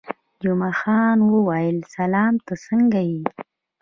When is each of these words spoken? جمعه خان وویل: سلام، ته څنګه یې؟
جمعه 0.43 0.73
خان 0.79 1.17
وویل: 1.21 1.77
سلام، 1.95 2.33
ته 2.45 2.53
څنګه 2.65 2.99
یې؟ 3.09 3.21